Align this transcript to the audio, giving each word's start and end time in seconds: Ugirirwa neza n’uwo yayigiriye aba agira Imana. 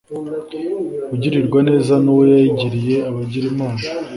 Ugirirwa 1.13 1.59
neza 1.69 1.93
n’uwo 2.03 2.23
yayigiriye 2.31 2.95
aba 3.07 3.19
agira 3.25 3.45
Imana. 3.53 3.81